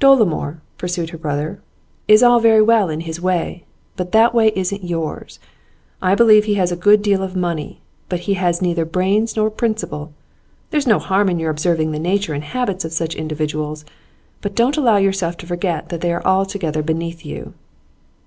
[0.00, 1.60] 'Dolomore,' pursued her brother,
[2.08, 3.64] 'is all very well in his way,
[3.96, 5.38] but that way isn't yours.
[6.00, 9.50] I believe he has a good deal of money, but he has neither brains nor
[9.50, 10.10] principle.
[10.70, 13.84] There's no harm in your observing the nature and habits of such individuals,
[14.40, 17.52] but don't allow yourself to forget that they are altogether beneath you.